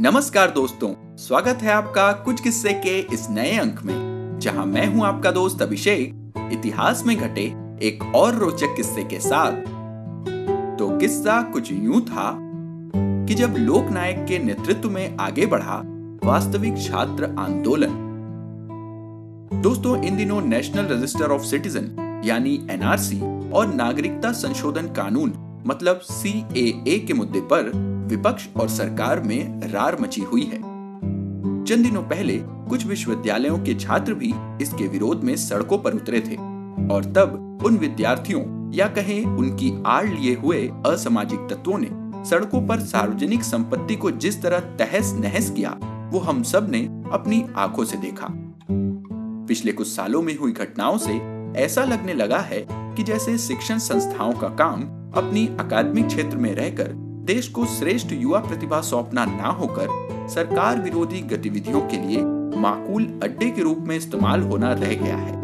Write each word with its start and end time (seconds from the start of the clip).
नमस्कार 0.00 0.50
दोस्तों, 0.50 1.16
स्वागत 1.16 1.62
है 1.62 1.70
आपका 1.72 2.12
कुछ 2.12 2.40
किस्से 2.40 2.72
के 2.72 2.98
इस 3.14 3.26
नए 3.30 3.56
अंक 3.56 3.80
में, 3.84 4.38
जहाँ 4.38 4.64
मैं 4.66 4.86
हूँ 4.86 5.04
आपका 5.06 5.30
दोस्त 5.30 5.62
अभिषेक, 5.62 6.32
इतिहास 6.52 7.02
में 7.06 7.16
घटे 7.16 7.44
एक 7.82 8.02
और 8.14 8.34
रोचक 8.34 8.74
किस्से 8.76 9.04
के 9.04 9.20
साथ। 9.20 9.52
तो 10.78 10.88
किस्सा 10.98 11.40
कुछ 11.42 11.72
यूँ 11.72 12.00
था 12.00 12.38
कि 13.26 13.34
जब 13.34 13.54
लोकनायक 13.58 14.24
के 14.28 14.38
नेतृत्व 14.38 14.90
में 14.90 15.16
आगे 15.16 15.46
बढ़ा 15.46 15.80
वास्तविक 16.24 16.78
छात्र 16.78 17.34
आंदोलन। 17.38 17.96
दोस्तों, 19.62 19.96
इन 20.02 20.16
दिनों 20.16 20.40
नेशनल 20.40 20.86
रजिस्टर 20.86 21.32
ऑफ़ 21.32 21.42
सिटीजन 21.42 22.22
यानी 22.24 22.54
एनआरसी 22.70 23.20
और 23.50 23.74
नागरिकता 23.74 24.32
संशोधन 24.32 24.86
कानून 24.86 25.32
मतलब 25.66 26.00
CAA 26.00 27.06
के 27.06 27.12
मुद्दे 27.14 27.40
पर 27.40 27.62
विपक्ष 28.10 28.48
और 28.60 28.68
सरकार 28.68 29.20
में 29.20 29.60
रार 29.70 30.00
मची 30.00 30.20
हुई 30.20 30.42
है। 30.42 30.58
चंद 31.64 31.84
दिनों 31.84 32.02
पहले 32.02 32.40
कुछ 32.44 32.86
विश्वविद्यालयों 32.86 33.58
के 33.58 33.74
छात्र 33.74 34.14
भी 34.14 34.32
इसके 34.62 34.88
विरोध 34.88 35.24
में 35.24 35.36
सड़कों 35.36 35.78
पर 35.78 35.94
उतरे 35.94 36.20
थे 36.20 36.34
और 36.94 37.04
तब 37.04 37.58
उन 37.64 37.76
विद्यार्थियों 37.76 38.72
या 38.74 38.86
कहें 38.86 39.24
उनकी 39.24 39.82
आड़ 39.86 40.08
लिए 40.08 40.34
हुए 40.34 40.70
असामाजिक 40.86 41.40
तत्वों 41.40 41.78
ने 41.78 42.06
सड़कों 42.30 42.66
पर 42.66 42.80
सार्वजनिक 42.80 43.42
संपत्ति 43.42 43.96
को 43.96 44.10
जिस 44.10 44.42
तरह 44.42 44.60
तहस 44.60 45.12
नहस 45.18 45.50
किया, 45.50 45.78
वो 46.12 46.18
हम 46.18 46.42
सबने 46.42 47.02
अपनी 47.12 47.46
आँखों 47.56 47.84
से 47.84 47.96
देखा। 47.96 48.28
पिछले 49.48 49.72
कुछ 49.72 49.86
सालों 49.86 50.22
में 50.22 50.38
हुई 50.38 50.52
घटनाओं 50.52 50.98
से 50.98 51.35
ऐसा 51.56 51.84
लगने 51.84 52.14
लगा 52.14 52.38
है 52.38 52.66
कि 52.70 53.02
जैसे 53.02 53.38
शिक्षण 53.38 53.78
संस्थाओं 53.78 54.32
का 54.32 54.48
काम 54.48 54.82
अपनी 55.16 55.46
अकादमिक 55.60 56.06
क्षेत्र 56.06 56.36
में 56.36 56.54
रहकर 56.54 56.92
देश 57.26 57.48
को 57.48 57.66
श्रेष्ठ 57.66 58.12
युवा 58.12 58.38
प्रतिभा 58.38 58.80
सौंपना 58.80 59.24
ना 59.24 59.48
होकर 59.48 59.88
सरकार 60.28 60.80
विरोधी 60.80 61.20
गतिविधियों 61.20 61.80
के 61.80 61.96
लिए 61.96 62.22
माकूल 62.60 63.20
अड्डे 63.22 63.50
के 63.50 63.62
रूप 63.62 63.78
में 63.78 63.96
इस्तेमाल 63.96 64.42
होना 64.42 64.72
रह 64.72 64.94
गया 64.94 65.16
है। 65.16 65.34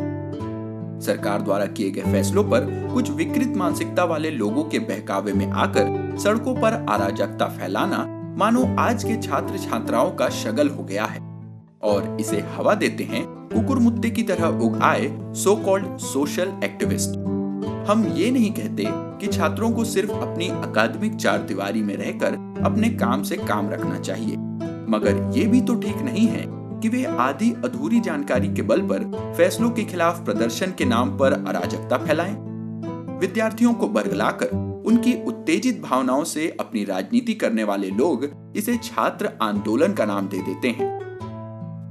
सरकार 1.00 1.42
द्वारा 1.42 1.66
किए 1.66 1.90
गए 1.90 2.02
फैसलों 2.02 2.44
पर 2.44 2.90
कुछ 2.94 3.10
विकृत 3.10 3.56
मानसिकता 3.56 4.04
वाले 4.04 4.30
लोगों 4.30 4.64
के 4.64 4.78
बहकावे 4.78 5.32
में 5.32 5.46
आकर 5.50 6.18
सड़कों 6.18 6.54
पर 6.54 6.86
अराजकता 6.90 7.46
फैलाना 7.46 8.06
मानो 8.38 8.76
आज 8.78 9.04
के 9.04 9.16
छात्र 9.22 9.58
छात्राओं 9.58 10.10
का 10.10 10.28
शगल 10.28 10.68
हो 10.68 10.84
गया 10.84 11.04
है। 11.04 11.31
और 11.82 12.16
इसे 12.20 12.40
हवा 12.56 12.74
देते 12.74 13.04
हैं, 13.04 13.24
कुकुर 13.54 13.78
मुद्दे 13.78 14.10
की 14.10 14.22
तरह 14.22 14.46
उग 14.46 14.78
आए 14.82 15.08
सो 15.34 15.54
कॉल्ड 15.56 15.96
सोशल 15.98 16.52
एक्टिविस्ट 16.64 17.18
हम 17.88 18.04
ये 18.16 18.30
नहीं 18.30 18.50
कहते 18.50 18.84
कि 19.20 19.26
छात्रों 19.26 19.70
को 19.70 19.84
सिर्फ़ 19.84 20.10
अपनी 20.10 20.48
अकादमिक 20.48 21.14
चार 21.14 21.38
दीवारी 21.38 21.82
में 21.82 21.94
रहकर 21.96 22.34
अपने 22.64 22.88
काम 22.88 23.22
से 23.22 23.36
काम 23.36 23.70
रखना 23.70 23.98
चाहिए। 23.98 24.36
मगर 24.88 25.30
ये 25.34 25.46
भी 25.46 25.60
तो 25.60 25.74
ठीक 25.74 25.96
नहीं 25.96 26.26
है 26.26 26.44
कि 26.80 26.88
वे 26.88 27.04
आधी 27.04 27.50
अधूरी 27.64 28.00
जानकारी 28.00 28.48
के 28.48 28.62
बल 28.62 28.80
पर 28.82 29.10
फैसलों 29.36 29.70
के 29.70 29.84
खिलाफ 29.84 30.24
प्रदर्शन 30.24 30.72
के 30.78 30.84
नाम 30.84 31.16
पर 31.18 31.32
अराजकता 31.32 31.96
फैलाएँ। 31.96 32.34
विद्यार्थियों 33.20 33.74
को 33.74 33.88
बरगलाकर 33.88 34.56
उनकी 34.86 35.14
उत्तेजित 35.24 35.82
भावनाओं 35.82 36.24
से 36.24 36.48
अपनी 36.60 36.84
राजनीति 36.84 37.34
करने 37.34 37.64
वाले 37.64 37.90
लोग 37.90 38.28
इसे 38.56 38.76
छात्र 38.76 39.30
आंदोलन 39.42 39.92
का 39.92 40.04
नाम 40.04 40.28
दे 40.28 40.42
देते 40.42 40.68
हैं। 40.68 41.11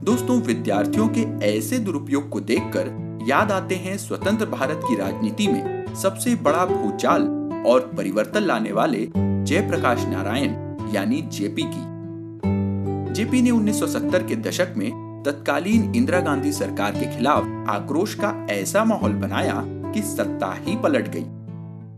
दोस्तों, 0.04 0.42
विद्यार्थियों 0.42 1.08
के 1.08 1.22
ऐसे 1.58 1.80
दुरुपयोग 1.80 2.30
को 2.30 2.40
देखकर 2.40 3.20
याद 3.28 3.52
आते 3.52 3.76
हैं 3.76 3.98
स्वतंत्र 3.98 4.46
भारत 4.46 4.82
की 4.84 4.96
राजनीति 4.96 5.48
में 5.48 5.96
सबसे 5.96 6.36
बड़ा 6.36 6.66
भूचाल 6.66 7.22
और 7.68 7.92
परिवर्तन 7.98 8.40
लाने 8.40 8.72
वाले 8.72 9.10
जयप्रकाश 9.18 10.06
नारायण, 10.06 10.50
यानी 10.96 11.22
जेपी 11.22 11.64
की। 11.66 13.14
जेपी 13.14 13.42
ने 13.42 13.52
1970 13.52 14.28
के 14.28 14.36
दशक 14.36 14.74
में 14.78 15.24
तत्कालीन 15.26 15.96
इंदिरा 15.96 16.20
गांधी 16.20 16.52
सरकार 16.52 16.92
के 16.92 17.18
खिलाफ 17.18 17.44
आक्रोश 17.70 18.16
का 18.16 18.48
ऐसा 18.50 18.84
माहौल 18.84 19.12
बनाया 19.12 19.64
कि 19.68 20.02
सत्ता 20.02 20.58
ही 20.62 20.76
पलट 20.76 21.08
गई। 21.08 21.26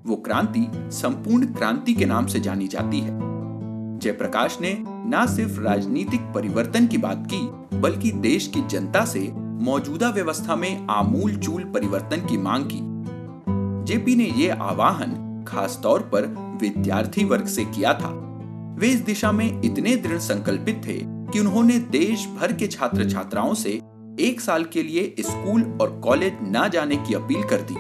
वो 0.10 0.16
क्रांति, 0.16 0.72
संपूर्ण 0.76 1.46
क्रांति 1.46 1.94
के 1.94 2.06
नाम 2.06 2.26
से 2.26 2.40
जानी 2.40 2.68
जाती 2.68 3.00
है। 3.00 3.33
जयप्रकाश 4.04 4.58
ने 4.62 4.76
न 4.80 5.26
सिर्फ़ 5.28 5.60
राजनीतिक 5.60 6.22
परिवर्तन 6.22 6.88
की 6.88 6.98
बात 6.98 7.28
की, 7.34 7.42
बल्कि 7.78 8.12
देश 8.12 8.48
की 8.48 8.62
जनता 8.68 9.06
से 9.06 9.32
मौजूदा 9.64 10.10
व्यवस्था 10.10 10.56
में 10.56 10.88
आमूल 10.90 11.36
चूल 11.36 11.64
परिवर्तन 11.64 12.26
की 12.26 12.38
मांग 12.38 12.66
की। 12.66 12.80
जेपी 13.86 14.16
ने 14.16 14.26
ये 14.26 14.50
आवाहन 14.50 15.46
खास 15.48 15.80
तौर 15.84 16.00
पर 16.00 16.26
विद्यार्थी 16.62 17.24
वर्ग 17.24 17.46
से 17.46 17.66
किया 17.66 17.94
था। 17.94 18.10
वे 18.80 18.88
इस 18.88 19.00
दिशा 19.00 19.32
में 19.32 19.62
इतने 19.62 19.96
दृढ़ 19.96 20.18
संकल्पित 20.18 20.82
थे 20.88 21.00
कि 21.32 21.40
उन्होंने 21.40 21.80
देश 21.80 22.28
भर 22.40 22.54
के 22.54 22.68
छात्र 22.68 23.10
छात्राओं 23.10 23.54
से 23.54 23.80
एक 24.20 24.42
साल 24.42 24.64
के 24.64 24.84
लिए 24.84 25.16
स्कूल 25.20 25.64
और 25.82 26.00
कॉलेज 26.04 26.38
न 26.44 26.70
जाने 26.74 26.96
की 26.98 27.14
अपील 27.14 27.44
कर 27.44 27.62
दी। 27.62 27.76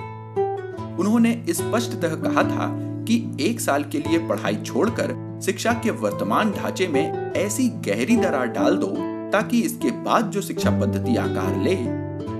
उन्होंने 1.01 1.45
स्पष्टतः 1.49 2.15
कहा 2.15 2.43
था 2.43 2.67
कि 3.07 3.37
एक 3.39 3.59
साल 3.61 3.83
के 3.83 3.99
लिए 3.99 4.27
पढ़ाई 4.27 4.55
छोड़कर 4.55 5.11
शिक्षा 5.45 5.71
के 5.73 5.91
वर्तमान 5.91 6.51
ढांचे 6.51 6.87
में 6.87 7.33
ऐसी 7.33 7.67
गहरी 7.69 8.15
दरार 8.15 8.47
डाल 8.47 8.77
दो 8.77 8.87
ताकि 9.31 9.59
इसके 9.61 9.91
बाद 10.03 10.29
जो 10.31 10.41
शिक्षा 10.41 10.69
पद्धति 10.79 11.15
आकार 11.15 11.57
ले, 11.63 11.75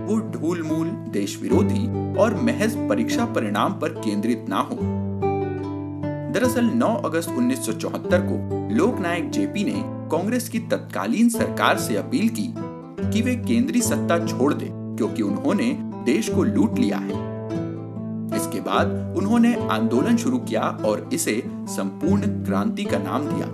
वो 0.05 0.17
ढूल 0.31 0.61
मूल 0.63 0.87
देश 1.11 1.37
विरोधी 1.41 2.13
और 2.19 2.35
महज 2.35 2.75
परीक्षा 2.89 3.25
परिणाम 3.25 3.73
पर 3.73 3.89
केंद्रित 3.89 4.45
ना 4.49 4.59
हो। 4.59 4.77
दरअसल 6.33 6.69
9 6.75 6.95
अगस्त 7.05 7.29
1974 7.29 8.21
को 8.21 8.75
लोकनायक 8.75 9.29
जेपी 9.31 9.63
ने 9.63 9.81
कांग्रेस 10.11 10.49
की 10.49 10.59
तत्कालीन 10.59 11.29
सरकार 11.29 11.77
से 11.77 11.97
अपील 11.97 12.29
की 12.29 12.53
कि 13.11 13.21
वे 13.21 13.35
केंद्रीय 13.35 13.81
सत्ता 13.81 14.25
छोड़ 14.25 14.53
दे, 14.53 14.69
क्योंकि 14.71 15.21
उन्होंने 15.21 15.71
देश 16.05 16.29
को 16.29 16.43
लूट 16.43 16.79
लिया 16.79 16.97
है। 16.97 17.32
बाद 18.63 19.13
उन्होंने 19.17 19.55
आंदोलन 19.69 20.17
शुरू 20.17 20.37
किया 20.37 20.61
और 20.61 21.09
इसे 21.13 21.41
संपूर्ण 21.47 22.27
क्रांति 22.45 22.83
का 22.83 22.97
नाम 22.97 23.27
दिया। 23.27 23.47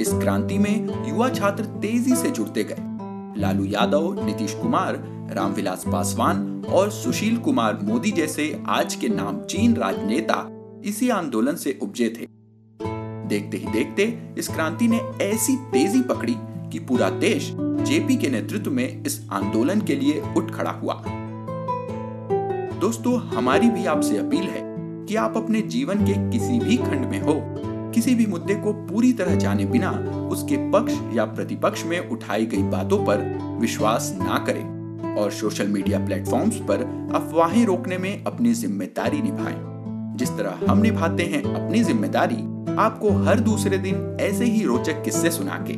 इस 0.00 0.12
क्रांति 0.12 0.58
में 0.58 1.08
युवा 1.08 1.28
छात्र 1.28 1.64
तेज़ी 1.64 2.16
से 2.16 2.30
जुड़ते 2.30 2.64
गए। 2.64 2.88
लालू 3.40 3.64
यादव, 3.64 4.24
नीतीश 4.26 4.54
कुमार, 4.54 5.02
रामविलास 5.30 5.84
पासवान 5.92 6.64
और 6.68 6.90
सुशील 6.90 7.36
कुमार 7.36 7.78
मोदी 7.82 8.10
जैसे 8.10 8.62
आज 8.68 8.94
के 8.94 9.08
नामचीन 9.08 9.74
राजनेता 9.74 10.46
इसी 10.84 11.08
आंदोलन 11.08 11.56
से 11.56 11.78
उपजे 11.82 12.08
थे। 12.08 12.26
देखते 13.28 13.56
ही 13.56 13.72
देखते 13.72 14.34
इस 14.38 14.48
क्रांति 14.48 14.88
ने 14.88 15.00
ऐसी 15.22 15.56
तेज़ी 15.72 16.00
पकड़ी 16.02 16.34
कि 16.72 16.78
पूरा 16.78 17.10
देश 17.10 17.50
जेपी 17.58 18.16
के 18.16 18.28
नेतृत्व 18.28 18.70
में 18.70 19.04
इस 19.04 19.20
आंदोलन 19.32 19.80
के 19.80 19.94
लिए 19.94 20.22
उठ 20.36 20.50
खड़ा 20.50 20.70
हुआ। 20.70 21.02
दोस्तों, 22.80 23.18
हमारी 23.28 23.68
भी 23.70 23.84
आपसे 23.86 24.16
अपील 24.18 24.42
है 24.42 24.60
कि 25.06 25.16
आप 25.16 25.36
अपने 25.36 25.60
जीवन 25.62 26.04
के 26.04 26.12
किसी 26.30 26.58
भी 26.58 26.76
खंड 26.76 27.04
में 27.06 27.20
हो, 27.20 27.34
किसी 27.94 28.14
भी 28.14 28.26
मुद्दे 28.26 28.54
को 28.54 28.72
पूरी 28.72 29.12
तरह 29.12 29.34
जाने 29.34 29.64
बिना 29.64 29.90
उसके 30.32 30.56
पक्ष 30.70 30.94
या 31.14 31.24
प्रतिपक्ष 31.24 31.84
में 31.86 32.08
उठाई 32.08 32.46
गई 32.46 32.62
बातों 32.70 32.98
पर 33.06 33.18
विश्वास 33.60 34.12
ना 34.18 34.38
करें 34.46 35.14
और 35.16 35.30
सोशल 35.30 35.68
मीडिया 35.68 35.98
प्लेटफॉर्म्स 36.06 36.56
पर 36.68 36.84
अफवाहें 37.14 37.64
रोकने 37.66 37.98
में 37.98 38.24
अपनी 38.24 38.52
ज़िम्मेदारी 38.54 39.20
निभाएँ। 39.22 39.58
जिस 40.18 40.30
तरह 40.30 40.64
हम 40.68 40.78
निभाते 40.78 41.24
हैं 41.24 41.42
अपनी 41.44 41.82
ज़िम्मेदारी, 41.82 42.42
आपको 42.76 43.10
हर 43.24 43.40
दूसरे 43.40 43.78
दिन 43.78 44.16
ऐसे 44.20 44.44
ही 44.44 44.64
रोचक 44.64 45.02
किस्से 45.04 45.30
सुना 45.30 45.64
के 45.68 45.74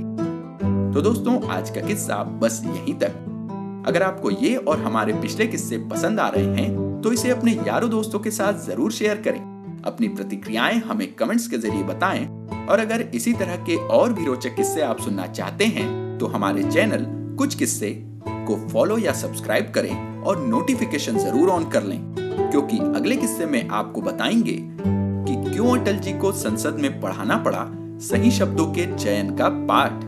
तो 0.95 1.03
दोस्तों, 1.03 1.41
आज 1.49 1.71
का 1.71 1.81
किस्सा 1.81 2.23
बस 2.43 2.63
यहीं 2.67 2.95
तक 2.95 3.85
अगर 3.87 4.03
आपको 4.03 4.31
ये 4.31 4.55
और 4.57 4.81
हमारे 4.81 5.13
पिछले 5.13 5.47
किस्से 5.47 5.79
पसंद 5.91 6.21
आ 6.21 6.29
रहे 6.29 6.55
हैं 6.55 6.82
तो 7.03 7.13
इसे 7.13 7.31
अपने 7.31 7.53
यारों 7.67 7.91
दोस्तों 7.91 8.19
के 8.21 8.31
साथ 8.31 8.67
ज़रूर 8.67 8.93
शेयर 8.93 9.23
करें। 9.23 9.41
अपनी 9.87 10.09
प्रतिक्रियाएँ 10.09 10.79
हमें 10.81 11.13
कमेंट्स 11.13 11.47
के 11.49 11.59
ज़रिए 11.59 11.83
बताएँ। 11.83 12.27
और 12.63 12.81
अगर 12.81 13.01
इसी 13.15 13.33
तरह 13.33 13.57
के 13.65 13.77
और 13.89 14.13
भी 14.13 14.27
रोचक 14.27 14.55
किस्से 14.57 14.83
आप 14.83 15.01
सुनना 15.01 15.27
चाहते 15.27 15.65
हैं 15.67 16.19
तो 16.19 16.27
हमारे 16.27 16.63
चैनल 16.65 17.07
कुछ 17.39 17.55
किस्से 17.55 17.91
को 18.29 18.57
फॉलो 18.69 18.99
या 18.99 19.13
सब्सक्राइब 19.13 19.73
करें 19.75 20.23
और 20.23 20.41
नोटिफिकेशन 20.41 21.19
ज़रूर 21.19 21.49
ऑन 21.49 21.69
कर 21.71 21.83
लें। 21.83 22.01
क्योंकि 22.17 22.79
अगले 22.79 23.17
किस्से 23.17 23.47
में 23.47 23.69
आपको 23.71 24.01
बताएँगे 24.01 24.57
कि 24.63 25.51
क्यों 25.51 25.77
अटल 25.79 25.99
जी 25.99 26.13
को 26.13 26.33
संसद 26.33 26.79
में 26.81 27.01
पढ़ाना 27.01 27.37
पड़ा 27.37 27.67
सही 28.03 28.31
शब्दों 28.31 28.67
के 28.73 28.87
चयन 28.97 29.37
का 29.37 29.49
पाठ। 29.69 30.01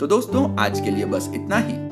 तो 0.00 0.06
दोस्तों, 0.06 0.56
आज 0.56 0.80
के 0.80 0.90
लिए 0.90 1.04
बस 1.04 1.30
इतना 1.34 1.58
ही। 1.58 1.91